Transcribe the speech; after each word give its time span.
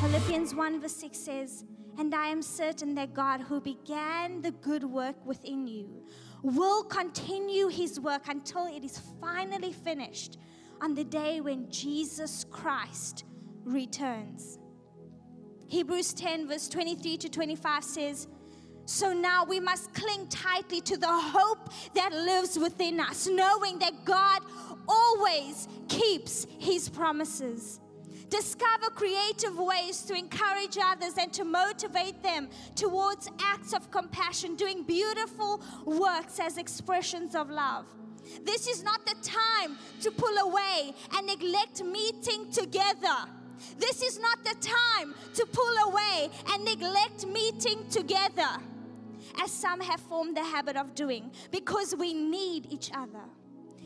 Philippians 0.00 0.54
1 0.54 0.80
verse 0.80 0.96
6 0.96 1.18
says, 1.18 1.64
And 1.98 2.14
I 2.14 2.26
am 2.26 2.40
certain 2.40 2.94
that 2.94 3.14
God, 3.14 3.40
who 3.40 3.60
began 3.60 4.40
the 4.42 4.52
good 4.52 4.84
work 4.84 5.16
within 5.26 5.66
you, 5.66 6.06
will 6.42 6.84
continue 6.84 7.66
his 7.68 7.98
work 7.98 8.28
until 8.28 8.66
it 8.66 8.84
is 8.84 9.00
finally 9.20 9.72
finished 9.72 10.38
on 10.80 10.94
the 10.94 11.02
day 11.02 11.40
when 11.40 11.68
Jesus 11.68 12.44
Christ 12.50 13.24
returns. 13.64 14.58
Hebrews 15.66 16.14
10, 16.14 16.46
verse 16.48 16.68
23 16.68 17.16
to 17.18 17.28
25 17.28 17.84
says, 17.84 18.28
So 18.86 19.12
now 19.12 19.44
we 19.44 19.58
must 19.58 19.92
cling 19.92 20.28
tightly 20.28 20.80
to 20.82 20.96
the 20.96 21.06
hope 21.10 21.72
that 21.94 22.12
lives 22.12 22.56
within 22.58 23.00
us, 23.00 23.26
knowing 23.26 23.80
that 23.80 24.04
God 24.04 24.42
always 24.88 25.68
keeps 25.88 26.46
his 26.58 26.88
promises. 26.88 27.80
Discover 28.28 28.90
creative 28.94 29.58
ways 29.58 30.02
to 30.02 30.14
encourage 30.14 30.76
others 30.82 31.14
and 31.18 31.32
to 31.32 31.44
motivate 31.44 32.22
them 32.22 32.48
towards 32.74 33.30
acts 33.40 33.72
of 33.72 33.90
compassion, 33.90 34.54
doing 34.54 34.82
beautiful 34.82 35.62
works 35.86 36.38
as 36.38 36.58
expressions 36.58 37.34
of 37.34 37.48
love. 37.48 37.86
This 38.44 38.66
is 38.66 38.82
not 38.82 39.06
the 39.06 39.14
time 39.22 39.78
to 40.02 40.10
pull 40.10 40.36
away 40.38 40.92
and 41.16 41.26
neglect 41.26 41.82
meeting 41.82 42.50
together. 42.50 43.16
This 43.78 44.02
is 44.02 44.18
not 44.20 44.44
the 44.44 44.54
time 44.60 45.14
to 45.34 45.46
pull 45.46 45.88
away 45.88 46.30
and 46.52 46.64
neglect 46.64 47.26
meeting 47.26 47.88
together, 47.88 48.48
as 49.42 49.50
some 49.50 49.80
have 49.80 50.00
formed 50.00 50.36
the 50.36 50.44
habit 50.44 50.76
of 50.76 50.94
doing, 50.94 51.30
because 51.50 51.94
we 51.96 52.12
need 52.12 52.70
each 52.70 52.90
other. 52.94 53.24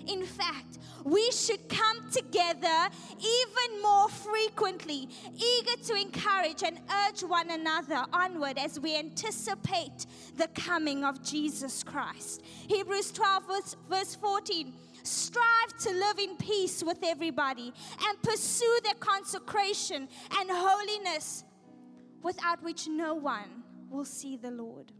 In 0.06 0.24
fact, 0.24 0.78
we 1.04 1.30
should 1.32 1.68
come 1.68 2.10
together 2.10 2.88
even 3.18 3.82
more 3.82 4.08
frequently, 4.08 5.08
eager 5.34 5.82
to 5.84 5.94
encourage 5.94 6.62
and 6.62 6.78
urge 7.06 7.22
one 7.22 7.50
another 7.50 8.04
onward 8.12 8.58
as 8.58 8.78
we 8.78 8.96
anticipate 8.96 10.06
the 10.36 10.48
coming 10.48 11.04
of 11.04 11.22
Jesus 11.22 11.82
Christ. 11.82 12.42
Hebrews 12.68 13.12
12, 13.12 13.46
verse, 13.46 13.76
verse 13.88 14.14
14 14.14 14.72
strive 15.04 15.76
to 15.80 15.90
live 15.90 16.18
in 16.18 16.36
peace 16.36 16.82
with 16.82 16.98
everybody 17.02 17.72
and 18.06 18.22
pursue 18.22 18.78
their 18.84 18.94
consecration 18.94 20.08
and 20.38 20.50
holiness, 20.50 21.44
without 22.22 22.62
which 22.62 22.86
no 22.86 23.14
one 23.14 23.64
will 23.90 24.04
see 24.04 24.36
the 24.36 24.50
Lord. 24.50 24.92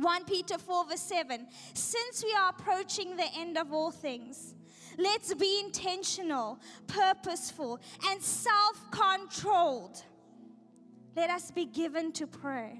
1 0.00 0.24
Peter 0.24 0.58
4, 0.58 0.86
verse 0.86 1.00
7 1.00 1.46
Since 1.74 2.24
we 2.24 2.32
are 2.34 2.50
approaching 2.50 3.16
the 3.16 3.28
end 3.36 3.58
of 3.58 3.72
all 3.72 3.90
things, 3.90 4.54
let's 4.98 5.34
be 5.34 5.60
intentional, 5.64 6.58
purposeful, 6.86 7.80
and 8.08 8.22
self 8.22 8.90
controlled. 8.90 10.02
Let 11.16 11.30
us 11.30 11.50
be 11.50 11.66
given 11.66 12.12
to 12.12 12.26
prayer. 12.26 12.76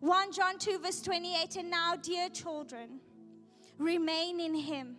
1 0.00 0.32
John 0.32 0.58
2, 0.58 0.78
verse 0.78 1.00
28 1.02 1.56
And 1.56 1.70
now, 1.70 1.96
dear 1.96 2.28
children, 2.28 3.00
remain 3.78 4.40
in 4.40 4.54
Him, 4.54 4.96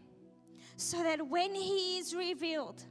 so 0.75 1.03
that 1.03 1.27
when 1.27 1.53
He 1.53 1.97
is 1.97 2.15
revealed, 2.15 2.83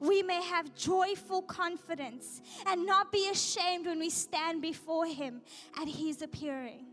we 0.00 0.22
may 0.22 0.42
have 0.42 0.74
joyful 0.74 1.42
confidence 1.42 2.40
and 2.66 2.86
not 2.86 3.12
be 3.12 3.28
ashamed 3.30 3.86
when 3.86 3.98
we 3.98 4.10
stand 4.10 4.62
before 4.62 5.06
Him 5.06 5.42
at 5.80 5.88
His 5.88 6.22
appearing. 6.22 6.86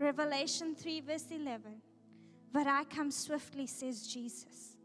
Revelation 0.00 0.74
3, 0.74 1.00
verse 1.02 1.26
11. 1.30 1.60
But 2.52 2.66
I 2.66 2.84
come 2.84 3.10
swiftly, 3.10 3.66
says 3.66 4.06
Jesus. 4.06 4.76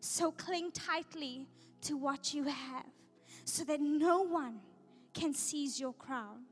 So 0.00 0.32
cling 0.32 0.72
tightly 0.72 1.46
to 1.82 1.96
what 1.96 2.32
you 2.32 2.44
have, 2.44 2.86
so 3.44 3.62
that 3.64 3.80
no 3.80 4.22
one 4.22 4.60
can 5.12 5.34
seize 5.34 5.78
your 5.78 5.92
crown. 5.92 6.44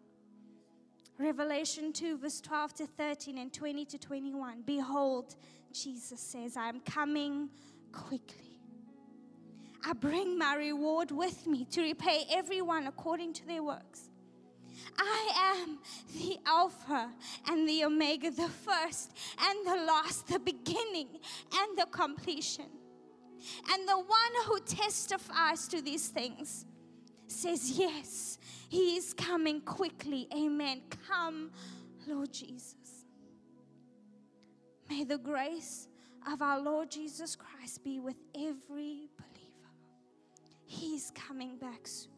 Revelation 1.19 1.93
2, 1.93 2.19
verse 2.19 2.41
12 2.41 2.75
to 2.75 2.87
13 2.87 3.39
and 3.39 3.53
20 3.53 3.85
to 3.87 3.99
21. 3.99 4.63
Behold, 4.67 5.35
Jesus 5.73 6.21
says, 6.21 6.57
I 6.57 6.69
am 6.69 6.81
coming 6.81 7.49
quickly. 7.91 8.61
I 9.87 9.93
bring 9.93 10.39
my 10.39 10.57
reward 10.57 11.11
with 11.11 11.47
me 11.47 11.67
to 11.67 11.83
repay 11.83 12.25
everyone 12.33 12.87
according 12.87 13.33
to 13.35 13.47
their 13.47 13.63
works. 13.63 14.09
I 14.99 15.57
am 15.63 15.79
the 16.15 16.39
Alpha 16.47 17.11
and 17.49 17.69
the 17.69 17.85
Omega, 17.85 18.31
the 18.31 18.49
first 18.49 19.13
and 19.41 19.67
the 19.67 19.85
last, 19.85 20.29
the 20.29 20.39
beginning 20.39 21.09
and 21.55 21.79
the 21.79 21.87
completion. 21.91 22.67
And 23.71 23.89
the 23.89 23.97
one 23.97 24.45
who 24.47 24.61
testifies 24.61 25.69
to 25.69 25.83
these 25.83 26.09
things 26.09 26.65
says, 27.27 27.79
Yes, 27.79 28.39
he 28.69 28.97
is 28.97 29.13
coming 29.13 29.61
quickly. 29.61 30.29
Amen. 30.35 30.83
Come, 31.09 31.51
Lord 32.07 32.33
Jesus. 32.33 32.75
May 34.89 35.05
the 35.05 35.19
grace 35.19 35.89
of 36.31 36.43
our 36.43 36.61
Lord 36.61 36.91
Jesus 36.91 37.37
Christ 37.37 37.85
be 37.85 38.01
with 38.01 38.17
every 38.35 39.09
believer. 39.17 39.71
He's 40.67 41.11
coming 41.15 41.57
back 41.57 41.87
soon 41.87 42.14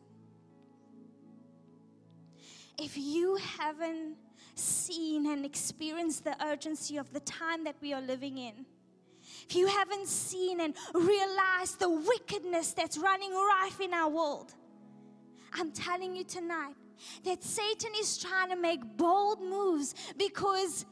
if 2.78 2.96
you 2.96 3.36
haven't 3.58 4.16
seen 4.54 5.26
and 5.30 5.44
experienced 5.44 6.24
the 6.24 6.36
urgency 6.44 6.96
of 6.96 7.12
the 7.12 7.20
time 7.20 7.64
that 7.64 7.76
we 7.80 7.92
are 7.92 8.00
living 8.00 8.38
in, 8.38 8.66
if 9.48 9.54
you 9.54 9.66
haven't 9.66 10.08
seen 10.08 10.60
and 10.60 10.74
realized 10.94 11.78
the 11.78 11.90
wickedness 11.90 12.72
that's 12.72 12.98
running 12.98 13.32
rife 13.32 13.80
in 13.80 13.92
our 13.92 14.08
world, 14.08 14.54
I'm 15.52 15.72
telling 15.72 16.16
you 16.16 16.24
tonight 16.24 16.74
that 17.24 17.42
Satan 17.42 17.92
is 17.98 18.18
trying 18.18 18.50
to 18.50 18.56
make 18.56 18.80
bold 18.96 19.40
moves 19.40 19.94
because 20.16 20.84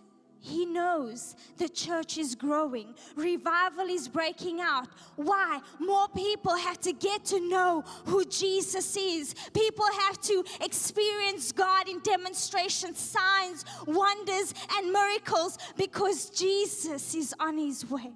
he 0.45 0.67
knows 0.67 1.37
the 1.57 1.71
church 1.71 2.19
is 2.19 2.35
growing, 2.35 2.95
revival 3.17 3.87
is 3.87 4.09
breaking 4.09 4.61
out. 4.61 4.89
Why? 5.17 5.59
More 5.81 6.07
people 6.09 6.55
have 6.55 6.79
to 6.83 6.93
get 6.93 7.25
to 7.27 7.41
know 7.49 7.83
who 8.05 8.27
Jesus 8.27 8.95
is. 8.95 9.35
People 9.55 9.87
have 10.03 10.21
to 10.21 10.45
experience 10.61 11.51
God 11.51 11.89
in 11.89 11.99
demonstrations, 12.01 12.99
signs, 12.99 13.65
wonders, 13.87 14.53
and 14.77 14.93
miracles 14.93 15.57
because 15.79 16.29
Jesus 16.29 17.15
is 17.15 17.35
on 17.41 17.57
his 17.57 17.89
way. 17.89 18.13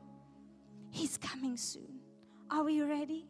He's 0.91 1.17
coming 1.17 1.57
soon. 1.57 2.01
Are 2.51 2.63
we 2.63 2.83
ready? 2.83 3.27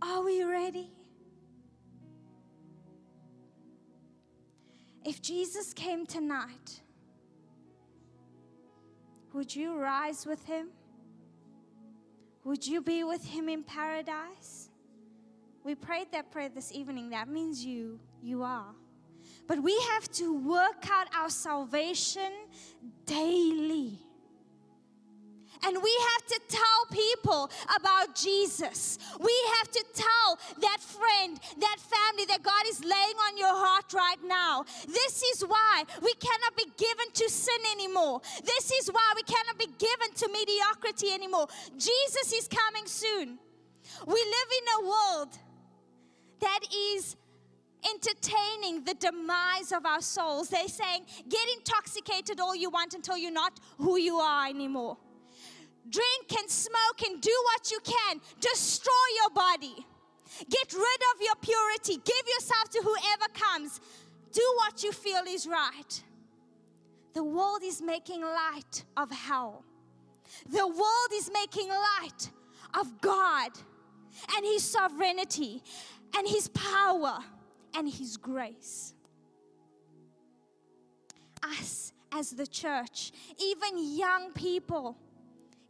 Are 0.00 0.24
we 0.24 0.42
ready? 0.42 0.90
If 5.04 5.20
Jesus 5.20 5.74
came 5.74 6.06
tonight, 6.06 6.81
would 9.32 9.54
you 9.54 9.76
rise 9.76 10.26
with 10.26 10.44
him? 10.44 10.68
Would 12.44 12.66
you 12.66 12.82
be 12.82 13.04
with 13.04 13.24
him 13.24 13.48
in 13.48 13.62
paradise? 13.62 14.68
We 15.64 15.74
prayed 15.74 16.08
that 16.12 16.30
prayer 16.30 16.48
this 16.48 16.72
evening. 16.72 17.10
That 17.10 17.28
means 17.28 17.64
you, 17.64 18.00
you 18.20 18.42
are. 18.42 18.74
But 19.46 19.62
we 19.62 19.78
have 19.92 20.10
to 20.12 20.36
work 20.36 20.84
out 20.90 21.06
our 21.14 21.30
salvation 21.30 22.32
daily. 23.06 23.98
And 25.64 25.76
we 25.80 25.96
have 26.12 26.26
to 26.26 26.40
tell 26.48 26.80
people 26.90 27.50
about 27.76 28.16
Jesus. 28.16 28.98
We 29.20 29.34
have 29.58 29.70
to 29.70 29.84
tell 29.94 30.38
that 30.60 30.78
friend, 30.80 31.38
that 31.60 31.76
family 31.78 32.24
that 32.26 32.42
God 32.42 32.64
is 32.68 32.80
laying 32.84 33.16
on 33.28 33.36
your 33.36 33.54
heart 33.54 33.92
right 33.92 34.22
now. 34.24 34.64
This 34.86 35.22
is 35.22 35.42
why 35.42 35.84
we 36.02 36.14
cannot 36.14 36.56
be 36.56 36.66
given 36.76 37.12
to 37.14 37.28
sin 37.28 37.60
anymore. 37.72 38.20
This 38.44 38.72
is 38.72 38.88
why 38.88 39.12
we 39.14 39.22
cannot 39.22 39.58
be 39.58 39.68
given 39.78 40.12
to 40.16 40.28
mediocrity 40.32 41.12
anymore. 41.12 41.46
Jesus 41.78 42.32
is 42.32 42.48
coming 42.48 42.86
soon. 42.86 43.38
We 44.06 44.14
live 44.14 44.50
in 44.58 44.84
a 44.84 44.88
world 44.88 45.38
that 46.40 46.60
is 46.74 47.16
entertaining 47.88 48.84
the 48.84 48.94
demise 48.94 49.70
of 49.70 49.86
our 49.86 50.00
souls. 50.00 50.48
They're 50.48 50.66
saying, 50.66 51.06
get 51.28 51.48
intoxicated 51.56 52.40
all 52.40 52.54
you 52.54 52.70
want 52.70 52.94
until 52.94 53.16
you're 53.16 53.32
not 53.32 53.60
who 53.78 53.96
you 53.96 54.16
are 54.16 54.48
anymore 54.48 54.98
drink 55.88 56.38
and 56.38 56.50
smoke 56.50 57.02
and 57.06 57.20
do 57.20 57.34
what 57.44 57.70
you 57.70 57.78
can. 57.84 58.20
Destroy 58.40 58.92
your 59.22 59.30
body. 59.30 59.86
Get 60.48 60.72
rid 60.72 61.00
of 61.14 61.20
your 61.20 61.34
purity. 61.40 62.00
Give 62.04 62.26
yourself 62.34 62.70
to 62.70 62.82
whoever 62.82 63.32
comes. 63.34 63.80
Do 64.32 64.42
what 64.56 64.82
you 64.82 64.92
feel 64.92 65.22
is 65.28 65.46
right. 65.46 66.02
The 67.14 67.22
world 67.22 67.60
is 67.62 67.82
making 67.82 68.22
light 68.22 68.84
of 68.96 69.10
hell. 69.10 69.64
The 70.50 70.66
world 70.66 71.10
is 71.12 71.30
making 71.32 71.68
light 71.68 72.30
of 72.78 73.00
God 73.00 73.50
and 74.34 74.46
His 74.46 74.62
sovereignty 74.62 75.62
and 76.16 76.26
His 76.26 76.48
power 76.48 77.18
and 77.74 77.88
His 77.88 78.16
grace. 78.16 78.94
Us 81.42 81.92
as 82.12 82.30
the 82.30 82.46
church, 82.46 83.12
even 83.38 83.96
young 83.96 84.32
people, 84.32 84.96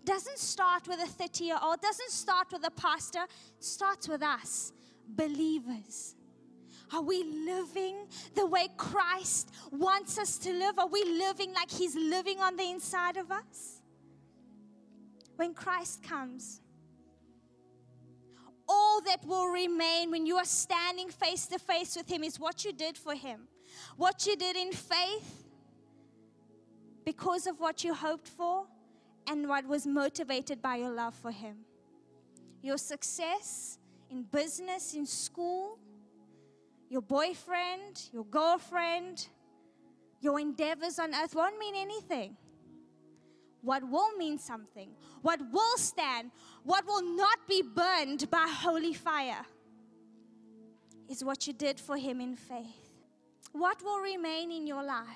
doesn't 0.04 0.38
start 0.38 0.88
with 0.88 1.00
a 1.00 1.06
30 1.06 1.44
year 1.44 1.58
old, 1.62 1.80
doesn't 1.80 2.10
start 2.10 2.48
with 2.52 2.66
a 2.66 2.70
pastor, 2.70 3.26
starts 3.58 4.08
with 4.08 4.22
us, 4.22 4.72
believers. 5.08 6.14
Are 6.92 7.02
we 7.02 7.24
living 7.24 7.96
the 8.34 8.46
way 8.46 8.68
Christ 8.76 9.50
wants 9.70 10.18
us 10.18 10.36
to 10.38 10.52
live? 10.52 10.78
Are 10.78 10.88
we 10.88 11.04
living 11.04 11.54
like 11.54 11.70
He's 11.70 11.94
living 11.94 12.40
on 12.40 12.56
the 12.56 12.68
inside 12.70 13.16
of 13.16 13.30
us? 13.30 13.80
When 15.36 15.54
Christ 15.54 16.02
comes, 16.02 16.60
all 18.68 19.00
that 19.02 19.24
will 19.24 19.48
remain 19.48 20.10
when 20.10 20.26
you 20.26 20.36
are 20.36 20.44
standing 20.44 21.08
face 21.08 21.46
to 21.46 21.58
face 21.58 21.96
with 21.96 22.10
Him 22.10 22.22
is 22.22 22.38
what 22.38 22.64
you 22.64 22.72
did 22.72 22.98
for 22.98 23.14
Him, 23.14 23.48
what 23.96 24.26
you 24.26 24.36
did 24.36 24.56
in 24.56 24.72
faith 24.72 25.42
because 27.04 27.46
of 27.46 27.58
what 27.58 27.82
you 27.82 27.94
hoped 27.94 28.28
for, 28.28 28.66
and 29.26 29.48
what 29.48 29.66
was 29.66 29.86
motivated 29.86 30.60
by 30.60 30.76
your 30.76 30.90
love 30.90 31.14
for 31.14 31.30
Him. 31.30 31.56
Your 32.62 32.78
success 32.78 33.78
in 34.10 34.22
business, 34.24 34.94
in 34.94 35.06
school, 35.06 35.78
your 36.88 37.02
boyfriend, 37.02 38.10
your 38.12 38.24
girlfriend, 38.24 39.28
your 40.20 40.38
endeavors 40.38 40.98
on 40.98 41.14
earth 41.14 41.34
won't 41.34 41.58
mean 41.58 41.74
anything. 41.74 42.36
What 43.62 43.88
will 43.88 44.16
mean 44.16 44.38
something, 44.38 44.90
what 45.22 45.40
will 45.52 45.76
stand, 45.76 46.32
what 46.64 46.84
will 46.86 47.16
not 47.16 47.38
be 47.48 47.62
burned 47.62 48.28
by 48.30 48.46
holy 48.48 48.92
fire 48.92 49.46
is 51.08 51.24
what 51.24 51.46
you 51.46 51.52
did 51.52 51.78
for 51.78 51.96
Him 51.96 52.20
in 52.20 52.34
faith. 52.36 52.90
What 53.52 53.82
will 53.82 54.00
remain 54.00 54.50
in 54.50 54.66
your 54.66 54.82
life? 54.82 55.06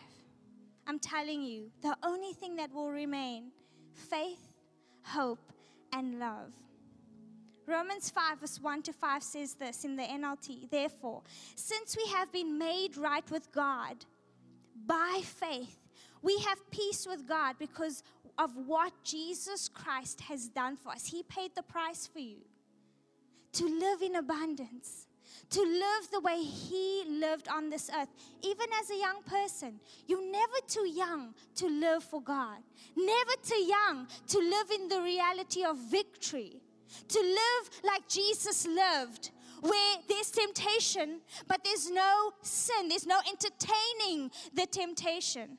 I'm 0.87 0.99
telling 0.99 1.43
you, 1.43 1.71
the 1.83 1.97
only 2.03 2.33
thing 2.33 2.57
that 2.57 2.73
will 2.73 2.91
remain 2.91 3.51
faith, 3.97 4.53
hope, 5.03 5.53
and 5.93 6.19
love. 6.19 6.53
Romans 7.67 8.11
5, 8.11 8.41
verse 8.41 8.61
1 8.61 8.83
to 8.83 8.93
5 8.93 9.23
says 9.23 9.55
this 9.55 9.85
in 9.85 9.97
the 9.97 10.05
NLT. 10.05 10.71
Therefore, 10.71 11.23
since 11.57 11.97
we 11.97 12.07
have 12.13 12.31
been 12.31 12.59
made 12.59 12.97
right 12.97 13.29
with 13.31 13.51
God 13.51 14.05
by 14.87 15.21
faith, 15.25 15.81
we 16.23 16.39
have 16.41 16.71
peace 16.71 17.07
with 17.09 17.27
God 17.27 17.57
because 17.59 18.05
of 18.39 18.51
what 18.67 18.93
Jesus 19.03 19.69
Christ 19.69 20.21
has 20.23 20.49
done 20.49 20.77
for 20.77 20.91
us. 20.91 21.07
He 21.07 21.23
paid 21.25 21.55
the 21.55 21.63
price 21.63 22.07
for 22.07 22.21
you 22.21 22.43
to 23.53 23.65
live 23.65 24.03
in 24.03 24.17
abundance, 24.17 25.07
to 25.51 25.61
live 25.61 26.11
the 26.11 26.21
way 26.21 26.43
He 26.43 27.05
lived 27.09 27.49
on 27.49 27.71
this 27.71 27.91
earth. 27.97 28.09
Even 28.43 28.67
as 28.81 28.91
a 28.91 28.97
young 28.97 29.23
person, 29.23 29.81
you're 30.07 30.31
never 30.31 30.59
too 30.67 30.89
young 30.89 31.35
to 31.57 31.67
live 31.67 32.05
for 32.05 32.23
God, 32.23 32.59
never 32.97 33.33
too 33.43 33.63
young 33.63 34.07
to 34.29 34.39
live 34.39 34.71
in 34.71 34.89
the 34.89 35.01
reality 35.01 35.65
of 35.65 35.77
victory, 35.77 36.61
to 37.09 37.21
live 37.21 37.71
like 37.85 38.09
Jesus 38.09 38.67
lived. 38.67 39.31
Where 39.63 39.97
there's 40.07 40.31
temptation, 40.31 41.21
but 41.49 41.65
there's 41.65 41.91
no 41.91 42.33
sin, 42.43 42.91
there's 42.91 43.07
no 43.07 43.19
entertaining 43.27 44.31
the 44.53 44.67
temptation. 44.67 45.57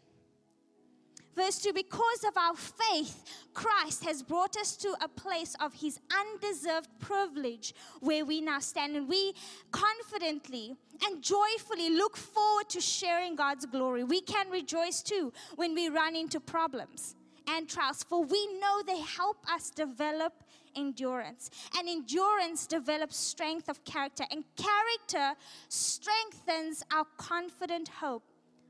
Verse 1.37 1.59
2 1.59 1.71
Because 1.71 2.23
of 2.27 2.35
our 2.35 2.55
faith, 2.55 3.23
Christ 3.53 4.03
has 4.05 4.23
brought 4.23 4.57
us 4.57 4.75
to 4.77 4.95
a 5.01 5.07
place 5.07 5.55
of 5.61 5.71
his 5.75 5.99
undeserved 6.11 6.89
privilege 6.99 7.75
where 7.99 8.25
we 8.25 8.41
now 8.41 8.59
stand. 8.59 8.95
And 8.95 9.07
we 9.07 9.33
confidently 9.71 10.75
and 11.05 11.21
joyfully 11.21 11.91
look 11.91 12.17
forward 12.17 12.69
to 12.69 12.81
sharing 12.81 13.35
God's 13.35 13.67
glory. 13.67 14.03
We 14.03 14.21
can 14.21 14.49
rejoice 14.49 15.03
too 15.03 15.31
when 15.55 15.75
we 15.75 15.89
run 15.89 16.15
into 16.15 16.39
problems 16.39 17.15
and 17.47 17.69
trials, 17.69 18.03
for 18.03 18.23
we 18.23 18.59
know 18.59 18.81
they 18.85 18.99
help 18.99 19.37
us 19.49 19.69
develop 19.69 20.33
endurance. 20.75 21.51
And 21.77 21.87
endurance 21.87 22.65
develops 22.65 23.15
strength 23.15 23.69
of 23.69 23.85
character, 23.85 24.23
and 24.31 24.43
character 24.55 25.39
strengthens 25.69 26.83
our 26.91 27.05
confident 27.17 27.89
hope 27.89 28.23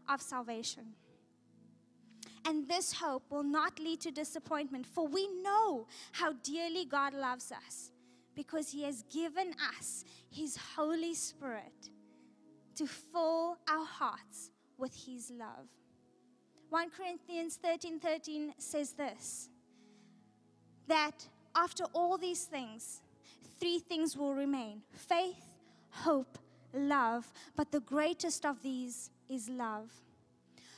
of 0.09 0.21
salvation. 0.21 0.95
And 2.47 2.65
this 2.65 2.93
hope 2.93 3.23
will 3.29 3.43
not 3.43 3.77
lead 3.77 3.99
to 4.01 4.11
disappointment, 4.11 4.85
for 4.85 5.05
we 5.05 5.27
know 5.41 5.85
how 6.13 6.31
dearly 6.43 6.85
God 6.85 7.13
loves 7.13 7.51
us 7.51 7.91
because 8.35 8.69
He 8.69 8.83
has 8.83 9.03
given 9.11 9.53
us 9.77 10.05
His 10.29 10.57
Holy 10.77 11.13
Spirit 11.13 11.89
to 12.75 12.87
fill 12.87 13.57
our 13.69 13.85
hearts 13.85 14.51
with 14.77 14.95
His 14.95 15.29
love. 15.29 15.67
1 16.69 16.89
Corinthians 16.91 17.59
13 17.61 17.99
13 17.99 18.53
says 18.57 18.93
this 18.93 19.49
that 20.87 21.27
after 21.53 21.83
all 21.93 22.17
these 22.17 22.45
things, 22.45 23.01
three 23.59 23.79
things 23.79 24.15
will 24.15 24.33
remain 24.33 24.83
faith, 24.91 25.43
hope, 25.89 26.37
love, 26.73 27.29
but 27.57 27.73
the 27.73 27.81
greatest 27.81 28.45
of 28.45 28.63
these 28.63 29.09
is 29.27 29.49
love. 29.49 29.91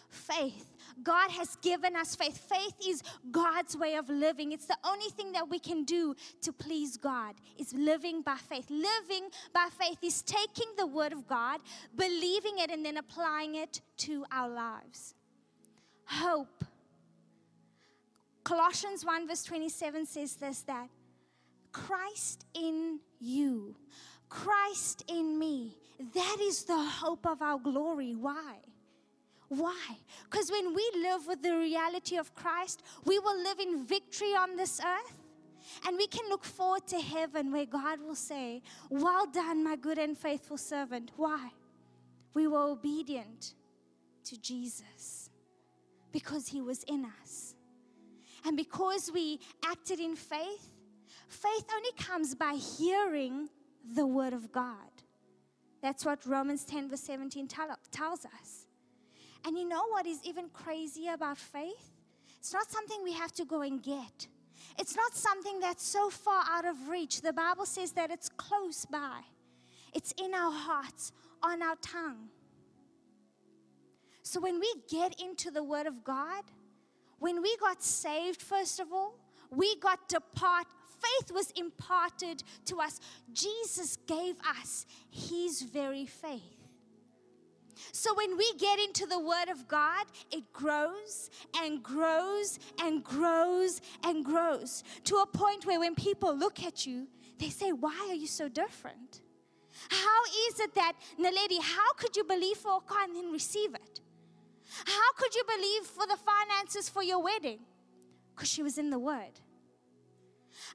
Faith 0.09 0.69
God 1.03 1.31
has 1.31 1.55
given 1.57 1.95
us 1.95 2.15
faith. 2.15 2.37
Faith 2.37 2.73
is 2.85 3.03
God's 3.31 3.77
way 3.77 3.95
of 3.95 4.09
living. 4.09 4.51
It's 4.51 4.65
the 4.65 4.77
only 4.83 5.09
thing 5.09 5.31
that 5.33 5.49
we 5.49 5.59
can 5.59 5.83
do 5.83 6.15
to 6.41 6.51
please 6.51 6.97
God 6.97 7.35
is 7.57 7.73
living 7.73 8.21
by 8.21 8.35
faith. 8.35 8.69
Living 8.69 9.29
by 9.53 9.67
faith 9.79 9.97
is 10.01 10.21
taking 10.21 10.67
the 10.77 10.87
word 10.87 11.13
of 11.13 11.27
God, 11.27 11.61
believing 11.95 12.57
it 12.57 12.69
and 12.69 12.85
then 12.85 12.97
applying 12.97 13.55
it 13.55 13.81
to 13.97 14.25
our 14.31 14.49
lives. 14.49 15.15
Hope. 16.05 16.65
Colossians 18.43 19.05
1 19.05 19.27
verse 19.27 19.43
27 19.43 20.05
says 20.05 20.35
this 20.35 20.61
that 20.63 20.89
Christ 21.71 22.45
in 22.55 22.99
you, 23.19 23.75
Christ 24.27 25.03
in 25.07 25.37
me, 25.37 25.77
that 26.15 26.37
is 26.41 26.63
the 26.63 26.77
hope 26.77 27.27
of 27.27 27.41
our 27.41 27.59
glory. 27.59 28.15
Why? 28.15 28.55
Why? 29.49 29.97
Because 30.23 30.51
when 30.51 30.73
we 30.73 30.91
live 30.95 31.27
with 31.27 31.41
the 31.41 31.55
reality 31.55 32.17
of 32.17 32.33
Christ, 32.35 32.83
we 33.03 33.17
will 33.19 33.37
live 33.41 33.59
in 33.59 33.85
victory 33.85 34.35
on 34.35 34.55
this 34.55 34.79
earth. 34.79 35.17
And 35.85 35.97
we 35.97 36.07
can 36.07 36.29
look 36.29 36.45
forward 36.45 36.87
to 36.87 36.99
heaven 36.99 37.51
where 37.51 37.65
God 37.65 37.99
will 37.99 38.15
say, 38.15 38.61
Well 38.89 39.25
done, 39.25 39.63
my 39.63 39.75
good 39.75 39.97
and 39.97 40.17
faithful 40.17 40.57
servant. 40.57 41.11
Why? 41.15 41.49
We 42.33 42.47
were 42.47 42.61
obedient 42.61 43.53
to 44.25 44.39
Jesus 44.39 45.29
because 46.11 46.47
he 46.47 46.61
was 46.61 46.83
in 46.83 47.05
us. 47.21 47.55
And 48.45 48.55
because 48.55 49.11
we 49.13 49.39
acted 49.65 49.99
in 49.99 50.15
faith, 50.15 50.71
faith 51.27 51.65
only 51.73 51.91
comes 51.97 52.35
by 52.35 52.53
hearing 52.53 53.49
the 53.95 54.05
word 54.05 54.33
of 54.33 54.51
God. 54.51 54.75
That's 55.81 56.05
what 56.05 56.25
Romans 56.25 56.65
10, 56.65 56.89
verse 56.89 57.01
17 57.01 57.47
tell, 57.47 57.77
tells 57.91 58.25
us. 58.25 58.58
And 59.45 59.57
you 59.57 59.67
know 59.67 59.87
what 59.89 60.05
is 60.05 60.19
even 60.23 60.49
crazier 60.49 61.13
about 61.13 61.37
faith? 61.37 61.91
It's 62.39 62.53
not 62.53 62.69
something 62.69 63.03
we 63.03 63.13
have 63.13 63.31
to 63.33 63.45
go 63.45 63.61
and 63.61 63.81
get. 63.81 64.27
It's 64.77 64.95
not 64.95 65.13
something 65.13 65.59
that's 65.59 65.83
so 65.83 66.09
far 66.09 66.43
out 66.49 66.65
of 66.65 66.89
reach. 66.89 67.21
The 67.21 67.33
Bible 67.33 67.65
says 67.65 67.91
that 67.93 68.11
it's 68.11 68.29
close 68.29 68.85
by, 68.85 69.21
it's 69.93 70.13
in 70.21 70.33
our 70.33 70.51
hearts, 70.51 71.11
on 71.41 71.61
our 71.61 71.75
tongue. 71.81 72.29
So 74.23 74.39
when 74.39 74.59
we 74.59 74.73
get 74.89 75.19
into 75.19 75.51
the 75.51 75.63
Word 75.63 75.87
of 75.87 76.03
God, 76.03 76.43
when 77.19 77.41
we 77.41 77.57
got 77.57 77.83
saved, 77.83 78.41
first 78.41 78.79
of 78.79 78.93
all, 78.93 79.15
we 79.49 79.75
got 79.79 80.07
to 80.09 80.21
part, 80.21 80.67
faith 81.01 81.31
was 81.31 81.51
imparted 81.55 82.43
to 82.65 82.79
us. 82.79 82.99
Jesus 83.33 83.97
gave 84.07 84.35
us 84.61 84.85
His 85.09 85.61
very 85.61 86.05
faith. 86.05 86.58
So 87.91 88.13
when 88.13 88.37
we 88.37 88.53
get 88.57 88.79
into 88.79 89.05
the 89.05 89.19
Word 89.19 89.49
of 89.49 89.67
God, 89.67 90.05
it 90.31 90.51
grows 90.53 91.29
and 91.57 91.81
grows 91.81 92.59
and 92.81 93.03
grows 93.03 93.81
and 94.03 94.23
grows 94.23 94.83
to 95.05 95.17
a 95.17 95.25
point 95.25 95.65
where 95.65 95.79
when 95.79 95.95
people 95.95 96.35
look 96.35 96.63
at 96.63 96.85
you, 96.85 97.07
they 97.39 97.49
say, 97.49 97.71
Why 97.71 98.07
are 98.09 98.15
you 98.15 98.27
so 98.27 98.47
different? 98.47 99.21
How 99.89 100.23
is 100.49 100.59
it 100.59 100.75
that, 100.75 100.93
Naledi, 101.19 101.61
how 101.61 101.93
could 101.93 102.15
you 102.15 102.23
believe 102.23 102.57
for 102.57 102.77
a 102.77 103.03
and 103.03 103.15
then 103.15 103.31
receive 103.31 103.73
it? 103.73 104.01
How 104.85 105.13
could 105.15 105.33
you 105.33 105.43
believe 105.47 105.83
for 105.83 106.05
the 106.05 106.17
finances 106.17 106.89
for 106.89 107.01
your 107.01 107.23
wedding? 107.23 107.59
Because 108.35 108.49
she 108.49 108.61
was 108.61 108.77
in 108.77 108.89
the 108.89 108.99
Word. 108.99 109.39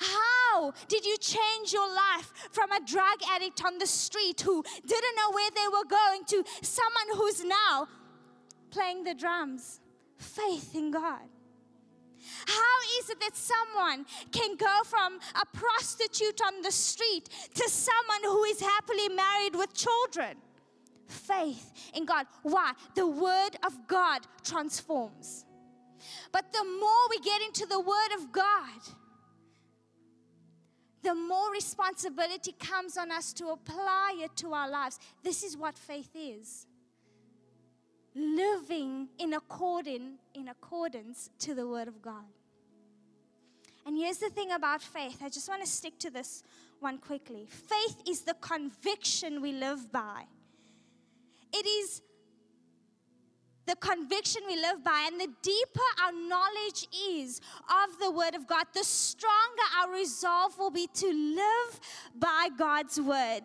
How 0.01 0.73
did 0.89 1.05
you 1.05 1.17
change 1.19 1.73
your 1.73 1.89
life 1.89 2.33
from 2.53 2.73
a 2.73 2.81
drug 2.85 3.19
addict 3.31 3.65
on 3.65 3.79
the 3.79 3.87
street 3.87 4.41
who 4.41 4.63
didn't 4.87 5.17
know 5.17 5.31
where 5.33 5.51
they 5.51 5.69
were 5.69 5.89
going 5.89 6.25
to 6.27 6.45
someone 6.63 7.17
who's 7.17 7.45
now 7.45 7.89
playing 8.71 9.05
the 9.05 9.15
drums? 9.15 9.81
Faith 10.17 10.75
in 10.75 10.91
God. 10.91 11.29
How 12.47 12.77
is 13.01 13.11
it 13.11 13.21
that 13.21 13.37
someone 13.37 14.07
can 14.33 14.57
go 14.57 14.81
from 14.85 15.19
a 15.41 15.47
prostitute 15.57 16.41
on 16.41 16.63
the 16.63 16.73
street 16.73 17.29
to 17.55 17.69
someone 17.69 18.23
who 18.23 18.45
is 18.45 18.61
happily 18.61 19.09
married 19.11 19.55
with 19.55 19.75
children? 19.75 20.37
Faith 21.07 21.73
in 21.95 22.07
God. 22.07 22.27
Why? 22.43 22.73
The 22.95 23.07
Word 23.07 23.57
of 23.65 23.87
God 23.87 24.23
transforms. 24.43 25.45
But 26.33 26.53
the 26.53 26.65
more 26.65 27.09
we 27.11 27.19
get 27.21 27.43
into 27.43 27.67
the 27.67 27.81
Word 27.81 28.15
of 28.17 28.33
God, 28.33 28.81
the 31.05 31.15
more 31.15 31.53
responsibility 31.53 32.53
comes 32.59 32.97
on 32.97 33.13
us 33.13 33.33
to 33.35 33.49
apply 33.49 34.17
it 34.21 34.37
to 34.39 34.53
our 34.53 34.69
lives. 34.69 34.99
This 35.23 35.45
is 35.45 35.57
what 35.57 35.79
faith 35.79 36.11
is 36.15 36.67
living 38.15 39.09
in 39.19 39.35
accordance, 39.35 40.21
in 40.35 40.49
accordance 40.49 41.31
to 41.41 41.55
the 41.55 41.67
Word 41.67 41.89
of 41.89 42.01
God. 42.01 42.25
And 43.87 43.97
here's 43.99 44.19
the 44.19 44.31
thing 44.31 44.53
about 44.53 44.83
faith. 44.83 45.19
I 45.23 45.29
just 45.29 45.49
want 45.49 45.63
to 45.63 45.69
stick 45.69 45.99
to 46.01 46.11
this 46.11 46.43
one 46.81 46.99
quickly. 46.99 47.47
Faith 47.49 48.03
is 48.09 48.23
the 48.23 48.35
conviction 48.35 49.43
we 49.43 49.53
live 49.53 49.93
by. 49.93 50.23
It 51.53 51.67
is 51.67 52.03
the 53.67 53.77
conviction 53.77 54.43
we 54.47 54.57
live 54.57 54.85
by, 54.85 55.09
and 55.11 55.21
the 55.21 55.33
deeper 55.43 55.81
our 56.05 56.13
knowledge 56.13 56.87
is 57.11 57.41
of 57.69 57.99
the 57.99 58.11
Word 58.11 58.35
of 58.35 58.47
God, 58.47 58.67
the 58.75 58.85
stronger 58.85 59.63
our 59.81 59.93
resolve 59.93 60.59
will 60.59 60.71
be 60.71 60.89
to 60.95 61.07
live 61.07 61.81
by 62.15 62.49
God's 62.57 63.01
Word. 63.01 63.43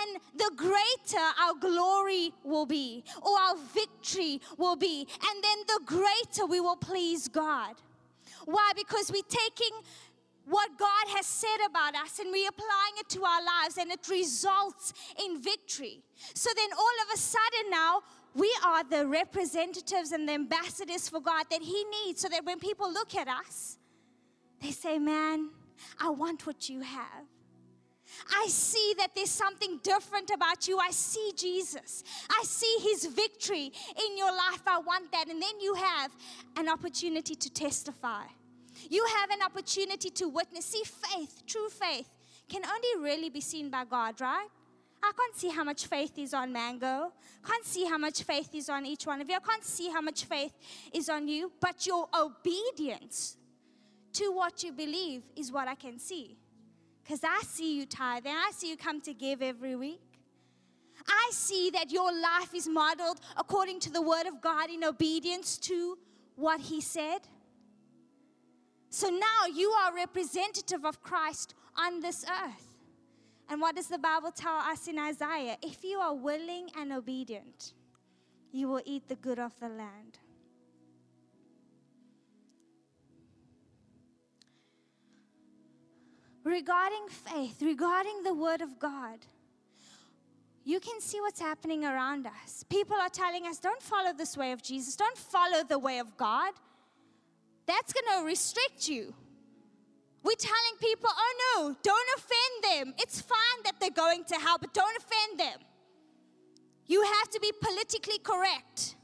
And 0.00 0.20
the 0.36 0.50
greater 0.56 1.24
our 1.40 1.54
glory 1.54 2.32
will 2.44 2.66
be, 2.66 3.04
or 3.22 3.38
our 3.38 3.56
victory 3.72 4.40
will 4.58 4.76
be, 4.76 5.06
and 5.28 5.44
then 5.44 5.58
the 5.66 5.80
greater 5.86 6.46
we 6.46 6.60
will 6.60 6.76
please 6.76 7.28
God. 7.28 7.76
Why? 8.44 8.72
Because 8.74 9.10
we're 9.10 9.22
taking 9.28 9.76
what 10.46 10.70
God 10.78 11.06
has 11.16 11.26
said 11.26 11.58
about 11.68 11.94
us 11.94 12.18
and 12.18 12.30
we're 12.32 12.48
applying 12.48 12.94
it 12.98 13.08
to 13.10 13.24
our 13.24 13.44
lives, 13.44 13.78
and 13.78 13.90
it 13.90 14.08
results 14.08 14.92
in 15.24 15.40
victory. 15.40 16.02
So 16.34 16.50
then, 16.56 16.70
all 16.72 16.96
of 17.06 17.14
a 17.14 17.18
sudden, 17.18 17.70
now 17.70 18.02
we 18.34 18.54
are 18.64 18.84
the 18.84 19.06
representatives 19.06 20.12
and 20.12 20.28
the 20.28 20.32
ambassadors 20.32 21.08
for 21.08 21.20
God 21.20 21.44
that 21.50 21.62
He 21.62 21.84
needs 22.04 22.20
so 22.20 22.28
that 22.28 22.44
when 22.44 22.58
people 22.58 22.92
look 22.92 23.14
at 23.14 23.28
us, 23.28 23.78
they 24.62 24.70
say, 24.70 24.98
Man, 24.98 25.50
I 26.00 26.10
want 26.10 26.46
what 26.46 26.68
you 26.68 26.80
have. 26.80 27.26
I 28.32 28.46
see 28.48 28.94
that 28.98 29.14
there's 29.14 29.30
something 29.30 29.78
different 29.82 30.30
about 30.30 30.66
you. 30.68 30.78
I 30.78 30.90
see 30.90 31.32
Jesus. 31.36 32.02
I 32.28 32.42
see 32.44 32.76
his 32.82 33.06
victory 33.06 33.72
in 34.06 34.18
your 34.18 34.32
life. 34.32 34.62
I 34.66 34.78
want 34.78 35.12
that. 35.12 35.28
And 35.28 35.40
then 35.40 35.60
you 35.60 35.74
have 35.74 36.10
an 36.56 36.68
opportunity 36.68 37.34
to 37.34 37.50
testify. 37.50 38.24
You 38.88 39.04
have 39.18 39.30
an 39.30 39.42
opportunity 39.42 40.10
to 40.10 40.28
witness. 40.28 40.66
See, 40.66 40.82
faith, 40.84 41.42
true 41.46 41.68
faith, 41.68 42.08
can 42.48 42.62
only 42.64 43.08
really 43.08 43.30
be 43.30 43.40
seen 43.40 43.70
by 43.70 43.84
God, 43.84 44.20
right? 44.20 44.48
I 45.02 45.12
can't 45.16 45.36
see 45.36 45.48
how 45.48 45.64
much 45.64 45.86
faith 45.86 46.18
is 46.18 46.34
on 46.34 46.52
Mango. 46.52 47.12
Can't 47.46 47.64
see 47.64 47.86
how 47.86 47.98
much 47.98 48.22
faith 48.22 48.54
is 48.54 48.68
on 48.68 48.84
each 48.84 49.06
one 49.06 49.20
of 49.20 49.28
you. 49.28 49.36
I 49.36 49.40
can't 49.40 49.64
see 49.64 49.90
how 49.90 50.00
much 50.00 50.24
faith 50.24 50.52
is 50.92 51.08
on 51.08 51.26
you. 51.26 51.50
But 51.60 51.86
your 51.86 52.08
obedience 52.18 53.36
to 54.14 54.30
what 54.32 54.62
you 54.62 54.72
believe 54.72 55.22
is 55.36 55.50
what 55.50 55.68
I 55.68 55.74
can 55.74 55.98
see. 55.98 56.36
Because 57.02 57.24
I 57.24 57.40
see 57.42 57.76
you 57.76 57.86
tithe 57.86 58.26
and 58.26 58.36
I 58.36 58.50
see 58.52 58.68
you 58.70 58.76
come 58.76 59.00
to 59.02 59.14
give 59.14 59.42
every 59.42 59.74
week. 59.74 60.02
I 61.08 61.30
see 61.32 61.70
that 61.70 61.90
your 61.90 62.12
life 62.12 62.54
is 62.54 62.68
modeled 62.68 63.20
according 63.36 63.80
to 63.80 63.90
the 63.90 64.02
word 64.02 64.26
of 64.26 64.40
God 64.40 64.70
in 64.70 64.84
obedience 64.84 65.56
to 65.58 65.96
what 66.36 66.60
He 66.60 66.80
said. 66.80 67.20
So 68.90 69.08
now 69.08 69.46
you 69.52 69.70
are 69.70 69.94
representative 69.94 70.84
of 70.84 71.02
Christ 71.02 71.54
on 71.76 72.00
this 72.00 72.24
earth. 72.24 72.69
And 73.50 73.60
what 73.60 73.74
does 73.74 73.88
the 73.88 73.98
Bible 73.98 74.30
tell 74.30 74.54
us 74.54 74.86
in 74.86 74.96
Isaiah? 74.96 75.56
If 75.60 75.82
you 75.82 75.98
are 75.98 76.14
willing 76.14 76.70
and 76.78 76.92
obedient, 76.92 77.74
you 78.52 78.68
will 78.68 78.80
eat 78.84 79.08
the 79.08 79.16
good 79.16 79.40
of 79.40 79.58
the 79.58 79.68
land. 79.68 80.20
Regarding 86.44 87.08
faith, 87.08 87.60
regarding 87.60 88.22
the 88.22 88.34
Word 88.34 88.60
of 88.60 88.78
God, 88.78 89.18
you 90.64 90.78
can 90.78 91.00
see 91.00 91.20
what's 91.20 91.40
happening 91.40 91.84
around 91.84 92.28
us. 92.28 92.64
People 92.68 92.96
are 92.96 93.08
telling 93.08 93.46
us, 93.46 93.58
don't 93.58 93.82
follow 93.82 94.12
this 94.12 94.36
way 94.36 94.52
of 94.52 94.62
Jesus, 94.62 94.94
don't 94.94 95.18
follow 95.18 95.64
the 95.68 95.78
way 95.78 95.98
of 95.98 96.16
God. 96.16 96.52
That's 97.66 97.92
going 97.92 98.20
to 98.20 98.24
restrict 98.24 98.88
you. 98.88 99.12
We're 100.22 100.34
telling 100.38 100.76
people, 100.80 101.08
oh 101.10 101.34
no, 101.56 101.76
don't 101.82 102.08
offend 102.16 102.86
them. 102.88 102.94
It's 102.98 103.20
fine 103.20 103.62
that 103.64 103.74
they're 103.80 103.90
going 103.90 104.24
to 104.24 104.34
hell, 104.34 104.58
but 104.60 104.74
don't 104.74 104.96
offend 104.96 105.40
them. 105.40 105.58
You 106.86 107.02
have 107.02 107.28
to 107.30 107.40
be 107.40 107.52
politically 107.60 108.18
correct. 108.18 108.96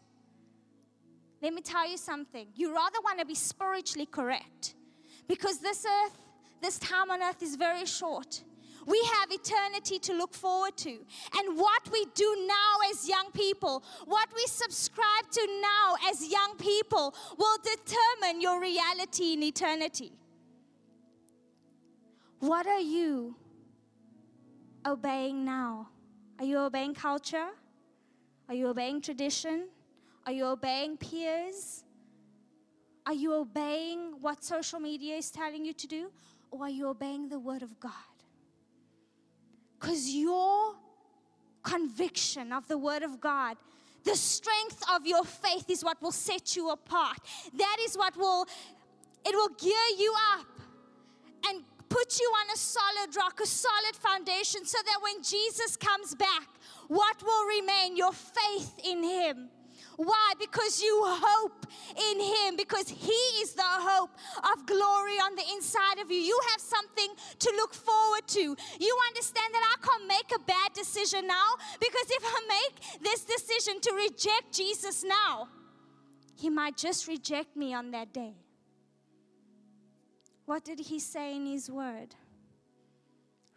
Let 1.40 1.54
me 1.54 1.60
tell 1.60 1.88
you 1.88 1.96
something. 1.96 2.48
You 2.54 2.74
rather 2.74 3.00
want 3.02 3.20
to 3.20 3.26
be 3.26 3.34
spiritually 3.34 4.06
correct 4.06 4.74
because 5.28 5.58
this 5.58 5.86
earth, 5.86 6.18
this 6.60 6.78
time 6.78 7.10
on 7.10 7.22
earth 7.22 7.42
is 7.42 7.56
very 7.56 7.86
short. 7.86 8.42
We 8.86 9.02
have 9.14 9.30
eternity 9.30 9.98
to 9.98 10.14
look 10.14 10.32
forward 10.32 10.76
to. 10.78 10.90
And 10.90 11.58
what 11.58 11.90
we 11.90 12.06
do 12.14 12.46
now 12.46 12.90
as 12.90 13.08
young 13.08 13.30
people, 13.32 13.82
what 14.04 14.28
we 14.34 14.46
subscribe 14.46 15.30
to 15.32 15.60
now 15.60 15.96
as 16.08 16.30
young 16.30 16.56
people, 16.56 17.14
will 17.36 17.58
determine 17.58 18.40
your 18.40 18.60
reality 18.60 19.32
in 19.32 19.42
eternity. 19.42 20.12
What 22.40 22.66
are 22.66 22.80
you 22.80 23.34
obeying 24.84 25.44
now? 25.44 25.88
Are 26.38 26.44
you 26.44 26.58
obeying 26.58 26.94
culture? 26.94 27.48
Are 28.48 28.54
you 28.54 28.68
obeying 28.68 29.00
tradition? 29.00 29.68
Are 30.26 30.32
you 30.32 30.44
obeying 30.44 30.96
peers? 30.96 31.84
Are 33.06 33.14
you 33.14 33.34
obeying 33.34 34.20
what 34.20 34.44
social 34.44 34.80
media 34.80 35.16
is 35.16 35.30
telling 35.30 35.64
you 35.64 35.72
to 35.72 35.86
do? 35.86 36.10
Or 36.50 36.64
are 36.64 36.70
you 36.70 36.88
obeying 36.88 37.28
the 37.28 37.38
Word 37.38 37.62
of 37.62 37.78
God? 37.80 37.92
Because 39.78 40.10
your 40.10 40.74
conviction 41.62 42.52
of 42.52 42.66
the 42.68 42.78
Word 42.78 43.02
of 43.02 43.20
God, 43.20 43.56
the 44.04 44.14
strength 44.14 44.82
of 44.94 45.06
your 45.06 45.24
faith 45.24 45.68
is 45.70 45.84
what 45.84 46.00
will 46.02 46.12
set 46.12 46.54
you 46.56 46.70
apart. 46.70 47.18
That 47.54 47.76
is 47.80 47.96
what 47.96 48.16
will, 48.16 48.46
it 49.24 49.34
will 49.34 49.48
gear 49.48 49.86
you 49.98 50.14
up 50.34 50.46
and 51.48 51.62
put 51.96 52.20
you 52.20 52.30
on 52.40 52.46
a 52.54 52.58
solid 52.58 53.16
rock, 53.16 53.40
a 53.40 53.46
solid 53.46 53.96
foundation, 53.96 54.64
so 54.64 54.78
that 54.84 54.98
when 55.02 55.22
Jesus 55.22 55.76
comes 55.76 56.14
back, 56.14 56.48
what 56.88 57.22
will 57.22 57.46
remain? 57.58 57.96
Your 57.96 58.12
faith 58.12 58.72
in 58.84 59.02
Him. 59.02 59.48
Why? 59.96 60.32
Because 60.38 60.82
you 60.82 60.94
hope 61.06 61.66
in 62.10 62.20
Him, 62.20 62.56
because 62.56 62.88
He 62.88 63.22
is 63.42 63.54
the 63.54 63.62
hope 63.64 64.10
of 64.52 64.66
glory 64.66 65.16
on 65.26 65.36
the 65.36 65.44
inside 65.54 65.98
of 66.02 66.10
you. 66.10 66.18
You 66.18 66.38
have 66.50 66.60
something 66.60 67.10
to 67.38 67.50
look 67.56 67.72
forward 67.72 68.26
to. 68.28 68.44
You 68.78 68.98
understand 69.08 69.54
that 69.54 69.64
I 69.74 69.76
can't 69.86 70.06
make 70.06 70.30
a 70.34 70.40
bad 70.40 70.74
decision 70.74 71.26
now, 71.26 71.48
because 71.80 72.08
if 72.10 72.22
I 72.24 72.38
make 72.58 73.02
this 73.02 73.24
decision 73.24 73.80
to 73.80 73.94
reject 73.94 74.52
Jesus 74.52 75.02
now, 75.02 75.48
He 76.34 76.50
might 76.50 76.76
just 76.76 77.08
reject 77.08 77.56
me 77.56 77.72
on 77.72 77.90
that 77.92 78.12
day. 78.12 78.34
What 80.46 80.64
did 80.64 80.78
he 80.78 80.98
say 81.00 81.36
in 81.36 81.44
his 81.44 81.70
word? 81.70 82.14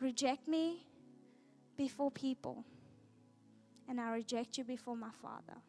Reject 0.02 0.48
me 0.48 0.86
before 1.78 2.10
people, 2.10 2.66
and 3.88 4.02
I 4.02 4.12
reject 4.12 4.58
you 4.58 4.64
before 4.64 4.96
my 4.96 5.12
Father. 5.22 5.62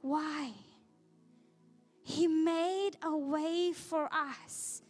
Why? 0.00 0.52
He 2.02 2.26
made 2.26 2.92
a 3.02 3.16
way 3.16 3.72
for 3.74 4.08
us. 4.12 4.82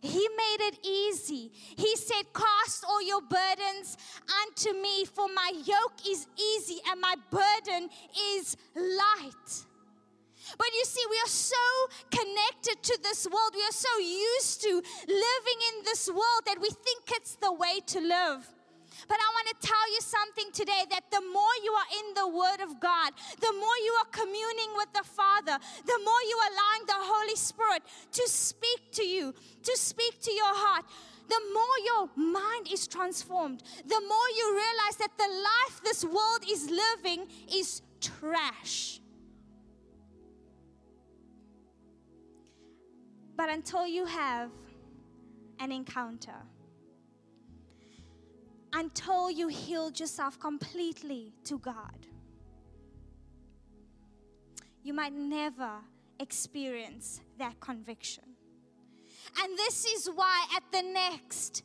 He 0.00 0.28
made 0.36 0.56
it 0.60 0.78
easy. 0.86 1.50
He 1.54 1.96
said, 1.96 2.24
Cast 2.34 2.84
all 2.86 3.02
your 3.02 3.22
burdens 3.22 3.96
unto 4.42 4.78
me, 4.78 5.04
for 5.04 5.26
my 5.34 5.52
yoke 5.64 6.06
is 6.06 6.26
easy 6.36 6.80
and 6.90 7.00
my 7.00 7.14
burden 7.30 7.88
is 8.36 8.56
light. 8.76 9.66
But 10.58 10.68
you 10.78 10.84
see, 10.84 11.02
we 11.10 11.18
are 11.24 11.28
so 11.28 11.66
connected 12.10 12.82
to 12.82 12.98
this 13.02 13.26
world. 13.26 13.52
We 13.54 13.62
are 13.62 13.72
so 13.72 13.98
used 13.98 14.62
to 14.62 14.82
living 15.08 15.60
in 15.70 15.84
this 15.84 16.08
world 16.08 16.42
that 16.46 16.60
we 16.60 16.68
think 16.68 17.10
it's 17.10 17.36
the 17.36 17.52
way 17.52 17.80
to 17.86 18.00
live. 18.00 18.46
But 19.08 19.18
I 19.18 19.28
want 19.34 19.48
to 19.48 19.66
tell 19.66 19.86
you 19.92 20.00
something 20.00 20.52
today 20.52 20.84
that 20.90 21.10
the 21.10 21.20
more 21.20 21.54
you 21.62 21.72
are 21.72 21.90
in 22.00 22.14
the 22.14 22.28
Word 22.28 22.60
of 22.62 22.80
God, 22.80 23.12
the 23.40 23.52
more 23.52 23.78
you 23.84 23.92
are 24.00 24.10
communing 24.12 24.70
with 24.76 24.92
the 24.92 25.02
Father, 25.02 25.58
the 25.84 26.00
more 26.04 26.22
you 26.28 26.36
are 26.38 26.50
allowing 26.52 26.86
the 26.86 27.00
Holy 27.02 27.36
Spirit 27.36 27.82
to 28.12 28.22
speak 28.28 28.92
to 28.92 29.04
you, 29.04 29.34
to 29.62 29.76
speak 29.76 30.20
to 30.22 30.32
your 30.32 30.54
heart, 30.54 30.84
the 31.28 31.40
more 31.52 31.76
your 31.84 32.32
mind 32.32 32.68
is 32.70 32.86
transformed, 32.86 33.62
the 33.86 34.00
more 34.00 34.28
you 34.36 34.46
realize 34.52 34.96
that 34.98 35.16
the 35.16 35.28
life 35.28 35.80
this 35.82 36.04
world 36.04 36.44
is 36.48 36.70
living 36.70 37.26
is 37.52 37.82
trash. 38.00 39.00
But 43.36 43.48
until 43.48 43.86
you 43.86 44.06
have 44.06 44.50
an 45.58 45.72
encounter, 45.72 46.36
until 48.72 49.30
you 49.30 49.48
healed 49.48 49.98
yourself 49.98 50.38
completely 50.38 51.32
to 51.44 51.58
God, 51.58 52.06
you 54.82 54.92
might 54.92 55.12
never 55.12 55.78
experience 56.20 57.20
that 57.38 57.58
conviction. 57.60 58.24
And 59.42 59.58
this 59.58 59.84
is 59.84 60.08
why 60.14 60.46
at 60.54 60.62
the 60.70 60.82
next 60.82 61.62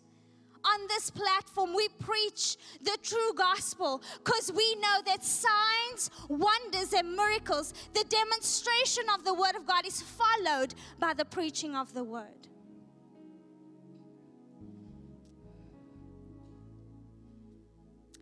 on 0.73 0.87
this 0.87 1.09
platform, 1.09 1.73
we 1.75 1.87
preach 1.99 2.57
the 2.81 2.97
true 3.01 3.33
gospel 3.35 4.01
because 4.23 4.51
we 4.51 4.75
know 4.75 5.01
that 5.05 5.23
signs, 5.23 6.09
wonders, 6.27 6.93
and 6.93 7.15
miracles, 7.15 7.73
the 7.93 8.05
demonstration 8.09 9.03
of 9.13 9.23
the 9.23 9.33
word 9.33 9.55
of 9.55 9.65
God 9.65 9.85
is 9.85 10.01
followed 10.01 10.73
by 10.99 11.13
the 11.13 11.25
preaching 11.25 11.75
of 11.75 11.93
the 11.93 12.03
word. 12.03 12.47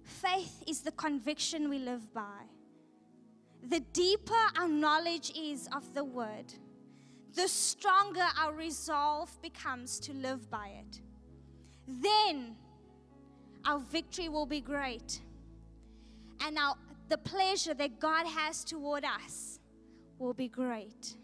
Faith 0.03 0.63
is 0.67 0.81
the 0.81 0.91
conviction 0.91 1.69
we 1.69 1.79
live 1.79 2.13
by. 2.13 2.43
The 3.63 3.79
deeper 3.79 4.33
our 4.57 4.67
knowledge 4.67 5.31
is 5.37 5.67
of 5.75 5.93
the 5.93 6.03
word, 6.03 6.53
the 7.35 7.47
stronger 7.47 8.25
our 8.39 8.53
resolve 8.53 9.39
becomes 9.41 9.99
to 10.01 10.13
live 10.13 10.49
by 10.49 10.69
it. 10.79 11.01
Then 11.87 12.55
our 13.65 13.79
victory 13.79 14.29
will 14.29 14.45
be 14.45 14.61
great. 14.61 15.21
And 16.41 16.57
our, 16.57 16.75
the 17.09 17.17
pleasure 17.17 17.73
that 17.73 17.99
God 17.99 18.27
has 18.27 18.63
toward 18.63 19.05
us 19.05 19.59
will 20.19 20.33
be 20.33 20.47
great. 20.47 21.15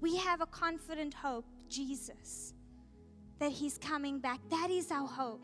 We 0.00 0.16
have 0.16 0.40
a 0.40 0.46
confident 0.46 1.14
hope, 1.14 1.46
Jesus, 1.68 2.54
that 3.38 3.50
He's 3.50 3.78
coming 3.78 4.20
back. 4.20 4.40
That 4.50 4.70
is 4.70 4.90
our 4.90 5.06
hope. 5.06 5.42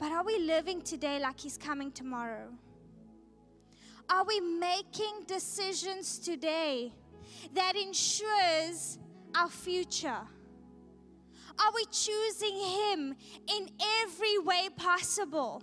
But 0.00 0.10
are 0.10 0.24
we 0.24 0.38
living 0.38 0.82
today 0.82 1.20
like 1.20 1.38
He's 1.38 1.56
coming 1.56 1.92
tomorrow? 1.92 2.48
Are 4.10 4.24
we 4.24 4.40
making 4.40 5.24
decisions 5.26 6.18
today 6.18 6.92
that 7.54 7.74
ensures 7.76 8.98
our 9.34 9.48
future? 9.48 10.20
Are 11.58 11.72
we 11.74 11.84
choosing 11.90 12.56
Him 12.56 13.14
in 13.46 13.70
every 14.02 14.38
way 14.38 14.68
possible? 14.76 15.62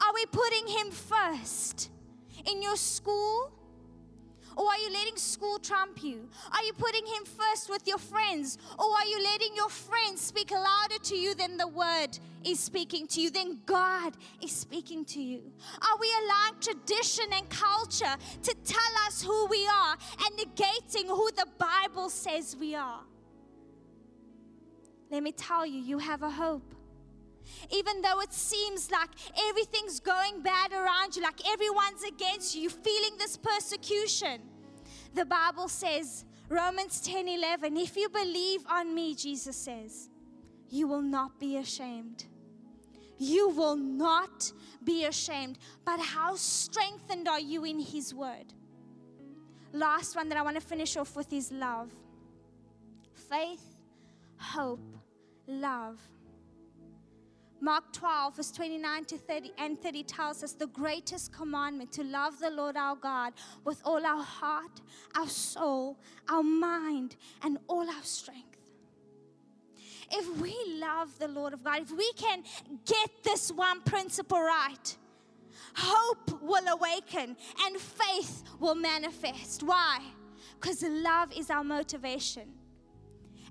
Are 0.00 0.14
we 0.14 0.26
putting 0.26 0.66
Him 0.66 0.90
first 0.90 1.90
in 2.50 2.62
your 2.62 2.76
school? 2.76 3.52
Or 4.56 4.66
are 4.66 4.78
you 4.78 4.92
letting 4.92 5.16
school 5.16 5.58
trump 5.58 6.02
you? 6.02 6.28
Are 6.52 6.62
you 6.62 6.72
putting 6.74 7.06
Him 7.06 7.24
first 7.24 7.70
with 7.70 7.86
your 7.86 7.98
friends? 7.98 8.58
Or 8.78 8.84
are 8.84 9.06
you 9.06 9.22
letting 9.22 9.56
your 9.56 9.70
friends 9.70 10.20
speak 10.20 10.50
louder 10.50 10.98
to 11.04 11.16
you 11.16 11.34
than 11.34 11.56
the 11.56 11.68
Word 11.68 12.18
is 12.44 12.60
speaking 12.60 13.06
to 13.08 13.20
you, 13.20 13.30
than 13.30 13.60
God 13.64 14.14
is 14.42 14.52
speaking 14.52 15.04
to 15.06 15.22
you? 15.22 15.42
Are 15.80 15.98
we 15.98 16.12
allowing 16.24 16.60
tradition 16.60 17.26
and 17.32 17.48
culture 17.48 18.16
to 18.42 18.54
tell 18.64 19.06
us 19.06 19.22
who 19.22 19.46
we 19.46 19.66
are 19.66 19.96
and 20.24 20.38
negating 20.38 21.06
who 21.06 21.30
the 21.30 21.46
Bible 21.58 22.10
says 22.10 22.56
we 22.58 22.74
are? 22.74 23.00
Let 25.12 25.22
me 25.22 25.30
tell 25.30 25.64
you, 25.64 25.78
you 25.78 25.98
have 25.98 26.22
a 26.22 26.30
hope 26.30 26.74
even 27.70 28.02
though 28.02 28.20
it 28.20 28.32
seems 28.32 28.90
like 28.90 29.10
everything's 29.48 30.00
going 30.00 30.42
bad 30.42 30.72
around 30.72 31.16
you, 31.16 31.22
like 31.22 31.40
everyone's 31.48 32.02
against 32.02 32.54
you, 32.54 32.62
you're 32.62 32.70
feeling 32.70 33.16
this 33.18 33.36
persecution. 33.36 34.40
The 35.14 35.24
Bible 35.24 35.68
says, 35.68 36.24
Romans 36.48 37.00
10 37.00 37.28
11, 37.28 37.76
if 37.76 37.96
you 37.96 38.08
believe 38.08 38.60
on 38.68 38.94
me, 38.94 39.14
Jesus 39.14 39.56
says, 39.56 40.10
you 40.68 40.86
will 40.86 41.02
not 41.02 41.38
be 41.38 41.56
ashamed. 41.56 42.24
You 43.18 43.50
will 43.50 43.76
not 43.76 44.52
be 44.82 45.04
ashamed. 45.04 45.58
But 45.84 46.00
how 46.00 46.34
strengthened 46.36 47.28
are 47.28 47.40
you 47.40 47.64
in 47.64 47.78
His 47.78 48.14
word? 48.14 48.52
Last 49.72 50.16
one 50.16 50.28
that 50.30 50.38
I 50.38 50.42
want 50.42 50.56
to 50.56 50.62
finish 50.62 50.96
off 50.96 51.14
with 51.14 51.32
is 51.32 51.52
love. 51.52 51.90
Faith, 53.28 53.64
hope, 54.38 54.80
love. 55.46 55.98
Mark 57.60 57.92
12, 57.92 58.36
verse 58.36 58.50
29 58.50 59.04
to 59.04 59.16
30 59.16 59.52
and 59.56 59.80
30 59.80 60.02
tells 60.02 60.42
us 60.42 60.52
the 60.52 60.66
greatest 60.66 61.32
commandment 61.32 61.92
to 61.92 62.02
love 62.02 62.40
the 62.40 62.50
Lord 62.50 62.76
our 62.76 62.96
God 62.96 63.34
with 63.64 63.80
all 63.84 64.04
our 64.04 64.22
heart, 64.22 64.80
our 65.14 65.28
soul, 65.28 65.96
our 66.28 66.42
mind, 66.42 67.14
and 67.42 67.58
all 67.68 67.88
our 67.88 68.02
strength. 68.02 68.58
If 70.10 70.40
we 70.40 70.56
love 70.80 71.16
the 71.20 71.28
Lord 71.28 71.52
of 71.52 71.62
God, 71.62 71.82
if 71.82 71.92
we 71.92 72.12
can 72.14 72.42
get 72.84 73.10
this 73.22 73.52
one 73.52 73.80
principle 73.82 74.40
right, 74.40 74.96
hope 75.76 76.42
will 76.42 76.66
awaken 76.66 77.36
and 77.60 77.76
faith 77.76 78.42
will 78.58 78.74
manifest. 78.74 79.62
Why? 79.62 80.00
Because 80.60 80.82
love 80.82 81.32
is 81.32 81.48
our 81.48 81.62
motivation. 81.62 82.48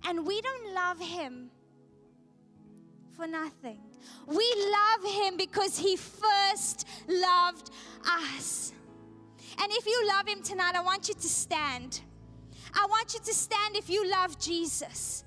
And 0.05 0.25
we 0.25 0.41
don't 0.41 0.73
love 0.73 0.99
Him 0.99 1.49
for 3.15 3.27
nothing. 3.27 3.79
We 4.25 4.53
love 4.71 5.13
him 5.13 5.37
because 5.37 5.77
he 5.77 5.95
first 5.95 6.87
loved 7.07 7.71
us. 8.07 8.73
And 9.61 9.71
if 9.71 9.85
you 9.85 10.07
love 10.07 10.27
him 10.27 10.41
tonight, 10.41 10.75
I 10.75 10.81
want 10.81 11.07
you 11.07 11.13
to 11.13 11.27
stand. 11.27 12.01
I 12.73 12.85
want 12.89 13.13
you 13.13 13.19
to 13.19 13.33
stand 13.33 13.75
if 13.75 13.89
you 13.89 14.09
love 14.09 14.39
Jesus. 14.39 15.23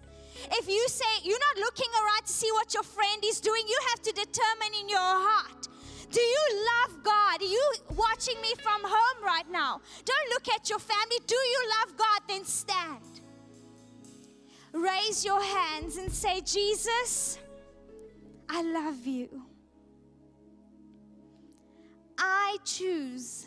If 0.51 0.69
you 0.69 0.89
say 0.89 1.05
you're 1.23 1.39
not 1.39 1.65
looking 1.65 1.91
around 1.95 2.27
to 2.27 2.33
see 2.33 2.51
what 2.53 2.75
your 2.75 2.83
friend 2.83 3.23
is 3.25 3.41
doing, 3.41 3.63
you 3.69 3.79
have 3.91 4.03
to 4.03 4.13
determine 4.13 4.75
in 4.81 4.89
your 4.89 4.99
heart. 5.01 5.69
Do 6.11 6.21
you 6.21 6.67
love 6.67 7.03
God? 7.03 7.43
Are 7.43 7.45
you 7.45 7.73
watching 7.97 8.41
me 8.41 8.53
from 8.63 8.83
home 8.85 9.25
right 9.25 9.51
now? 9.51 9.81
Don't 10.05 10.31
look 10.31 10.49
at 10.49 10.71
your 10.71 10.79
family. 10.79 11.17
Do 11.27 11.35
you 11.35 11.71
love 11.81 11.97
God? 11.97 12.21
Then 12.29 12.45
stand. 12.45 13.21
Raise 14.73 15.25
your 15.25 15.43
hands 15.43 15.97
and 15.97 16.13
say, 16.13 16.41
Jesus, 16.41 17.39
I 18.49 18.63
love 18.63 19.07
you. 19.07 19.43
I 22.19 22.57
choose 22.65 23.47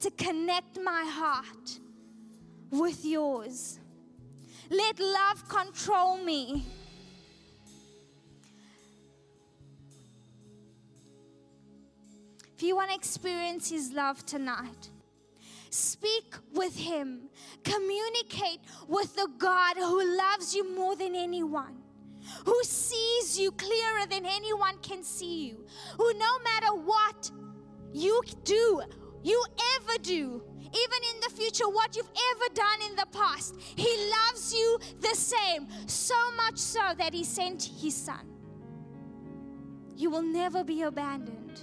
to 0.00 0.10
connect 0.10 0.80
my 0.80 1.04
heart 1.04 1.78
with 2.70 3.04
yours. 3.04 3.78
Let 4.70 4.98
love 4.98 5.48
control 5.48 6.18
me. 6.18 6.64
If 12.56 12.62
you 12.62 12.74
want 12.74 12.90
to 12.90 12.96
experience 12.96 13.70
His 13.70 13.92
love 13.92 14.24
tonight, 14.24 14.90
speak 15.70 16.34
with 16.54 16.76
Him. 16.76 17.28
Communicate 17.62 18.60
with 18.88 19.14
the 19.14 19.28
God 19.38 19.76
who 19.76 20.16
loves 20.16 20.54
you 20.54 20.74
more 20.74 20.96
than 20.96 21.14
anyone 21.14 21.85
who 22.44 22.62
sees 22.62 23.38
you 23.38 23.52
clearer 23.52 24.06
than 24.08 24.26
anyone 24.26 24.78
can 24.82 25.02
see 25.02 25.46
you, 25.48 25.66
who 25.96 26.12
no 26.14 26.38
matter 26.44 26.74
what 26.74 27.30
you 27.92 28.22
do, 28.44 28.82
you 29.22 29.42
ever 29.76 29.98
do, 30.02 30.42
even 30.60 31.00
in 31.14 31.20
the 31.20 31.34
future, 31.34 31.68
what 31.68 31.96
you've 31.96 32.10
ever 32.32 32.54
done 32.54 32.90
in 32.90 32.96
the 32.96 33.06
past, 33.12 33.56
He 33.76 34.10
loves 34.10 34.52
you 34.54 34.78
the 35.00 35.14
same, 35.14 35.68
so 35.86 36.14
much 36.36 36.58
so 36.58 36.92
that 36.98 37.14
He 37.14 37.24
sent 37.24 37.70
His 37.80 37.94
Son. 37.94 38.26
You 39.96 40.10
will 40.10 40.22
never 40.22 40.62
be 40.62 40.82
abandoned, 40.82 41.62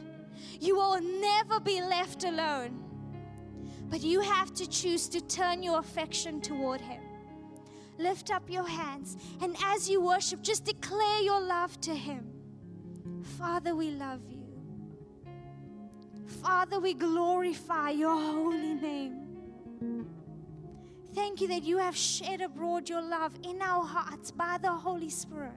you 0.59 0.75
will 0.75 0.99
never 1.01 1.59
be 1.59 1.81
left 1.81 2.23
alone. 2.23 2.79
But 3.89 4.01
you 4.01 4.21
have 4.21 4.53
to 4.55 4.67
choose 4.67 5.07
to 5.09 5.21
turn 5.21 5.61
your 5.61 5.77
affection 5.77 6.41
toward 6.41 6.81
Him 6.81 7.02
lift 7.97 8.31
up 8.31 8.49
your 8.49 8.67
hands. 8.67 9.17
And 9.41 9.55
as 9.65 9.89
you 9.89 10.01
worship, 10.01 10.41
just 10.41 10.65
declare 10.65 11.21
your 11.21 11.41
love 11.41 11.79
to 11.81 11.95
Him. 11.95 12.31
Father, 13.37 13.75
we 13.75 13.91
love 13.91 14.21
you. 14.29 14.43
Father, 16.25 16.79
we 16.79 16.93
glorify 16.93 17.91
your 17.91 18.15
holy 18.15 18.73
name. 18.73 19.19
Thank 21.13 21.41
you 21.41 21.47
that 21.49 21.63
you 21.63 21.77
have 21.77 21.95
shed 21.95 22.41
abroad 22.41 22.89
your 22.89 23.01
love 23.01 23.37
in 23.43 23.61
our 23.61 23.83
hearts 23.83 24.31
by 24.31 24.57
the 24.61 24.71
Holy 24.71 25.09
Spirit. 25.09 25.53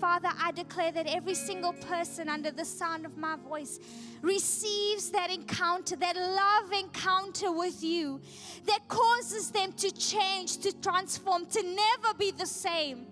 Father, 0.00 0.28
I 0.40 0.52
declare 0.52 0.92
that 0.92 1.06
every 1.08 1.34
single 1.34 1.72
person 1.72 2.28
under 2.28 2.52
the 2.52 2.64
sound 2.64 3.04
of 3.04 3.16
my 3.16 3.34
voice 3.36 3.80
receives 4.22 5.10
that 5.10 5.30
encounter, 5.30 5.96
that 5.96 6.14
love 6.16 6.72
encounter 6.72 7.50
with 7.50 7.82
you 7.82 8.20
that 8.66 8.86
causes 8.86 9.50
them 9.50 9.72
to 9.72 9.90
change, 9.90 10.58
to 10.58 10.72
transform, 10.80 11.46
to 11.46 11.62
never 11.62 12.14
be 12.16 12.30
the 12.30 12.46
same, 12.46 13.06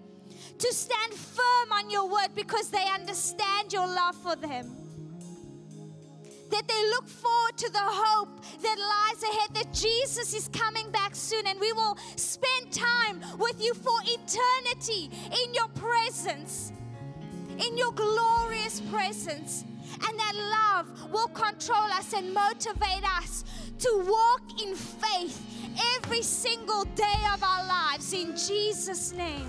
to 0.58 0.72
stand 0.72 1.12
firm 1.14 1.72
on 1.72 1.90
your 1.90 2.08
word 2.08 2.28
because 2.36 2.70
they 2.70 2.84
understand 2.94 3.72
your 3.72 3.86
love 3.86 4.14
for 4.16 4.36
them. 4.36 4.85
That 6.50 6.68
they 6.68 6.82
look 6.90 7.08
forward 7.08 7.56
to 7.58 7.70
the 7.70 7.78
hope 7.82 8.40
that 8.62 8.78
lies 8.78 9.22
ahead, 9.22 9.54
that 9.54 9.72
Jesus 9.72 10.34
is 10.34 10.48
coming 10.48 10.90
back 10.90 11.14
soon, 11.14 11.46
and 11.46 11.58
we 11.60 11.72
will 11.72 11.96
spend 12.16 12.72
time 12.72 13.22
with 13.38 13.62
you 13.62 13.74
for 13.74 13.98
eternity 14.04 15.10
in 15.44 15.54
your 15.54 15.68
presence 15.68 16.72
in 17.58 17.76
your 17.76 17.92
glorious 17.92 18.80
presence. 18.92 19.64
And 20.06 20.18
that 20.18 20.34
love 20.34 21.10
will 21.12 21.28
control 21.28 21.88
us 21.92 22.12
and 22.12 22.34
motivate 22.34 23.04
us 23.18 23.44
to 23.78 24.04
walk 24.06 24.62
in 24.62 24.74
faith 24.74 25.42
every 25.96 26.22
single 26.22 26.84
day 26.94 27.20
of 27.32 27.42
our 27.42 27.66
lives 27.66 28.12
in 28.12 28.36
Jesus' 28.36 29.12
name. 29.12 29.46